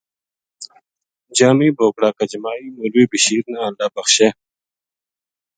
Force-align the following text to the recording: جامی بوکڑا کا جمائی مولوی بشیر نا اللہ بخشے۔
جامی 1.37 1.69
بوکڑا 1.77 2.09
کا 2.17 2.25
جمائی 2.31 2.65
مولوی 2.75 3.05
بشیر 3.11 3.43
نا 3.51 3.59
اللہ 3.67 3.87
بخشے۔ 3.95 4.29